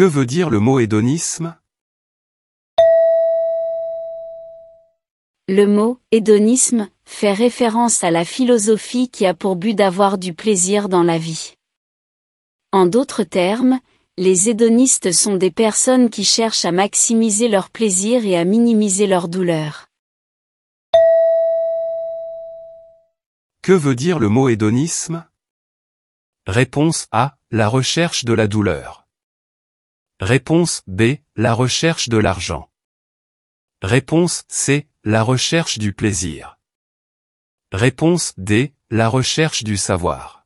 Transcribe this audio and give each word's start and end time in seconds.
Que 0.00 0.06
veut 0.06 0.24
dire 0.24 0.48
le 0.48 0.60
mot 0.60 0.78
hédonisme? 0.78 1.54
Le 5.46 5.66
mot 5.66 5.98
hédonisme 6.10 6.88
fait 7.04 7.34
référence 7.34 8.02
à 8.02 8.10
la 8.10 8.24
philosophie 8.24 9.10
qui 9.10 9.26
a 9.26 9.34
pour 9.34 9.56
but 9.56 9.74
d'avoir 9.74 10.16
du 10.16 10.32
plaisir 10.32 10.88
dans 10.88 11.02
la 11.02 11.18
vie. 11.18 11.52
En 12.72 12.86
d'autres 12.86 13.24
termes, 13.24 13.78
les 14.16 14.48
hédonistes 14.48 15.12
sont 15.12 15.36
des 15.36 15.50
personnes 15.50 16.08
qui 16.08 16.24
cherchent 16.24 16.64
à 16.64 16.72
maximiser 16.72 17.48
leur 17.48 17.68
plaisir 17.68 18.24
et 18.24 18.38
à 18.38 18.46
minimiser 18.46 19.06
leur 19.06 19.28
douleur. 19.28 19.88
Que 23.60 23.72
veut 23.72 23.96
dire 23.96 24.18
le 24.18 24.30
mot 24.30 24.48
hédonisme? 24.48 25.26
Réponse 26.46 27.06
A. 27.12 27.36
La 27.50 27.68
recherche 27.68 28.24
de 28.24 28.32
la 28.32 28.46
douleur. 28.46 28.99
Réponse 30.20 30.82
B. 30.86 31.14
La 31.34 31.54
recherche 31.54 32.10
de 32.10 32.18
l'argent. 32.18 32.70
Réponse 33.80 34.44
C. 34.48 34.86
La 35.02 35.22
recherche 35.22 35.78
du 35.78 35.94
plaisir. 35.94 36.58
Réponse 37.72 38.34
D. 38.36 38.74
La 38.90 39.08
recherche 39.08 39.64
du 39.64 39.78
savoir. 39.78 40.39